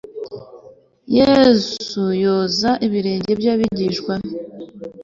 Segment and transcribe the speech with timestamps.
[1.17, 4.29] yesu yoza ibirenge by'abigishwa be